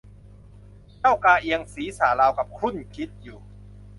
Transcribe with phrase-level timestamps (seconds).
[0.99, 3.39] เจ้ากาเอียงศีรษะราวกับครุ่นคิดอยู่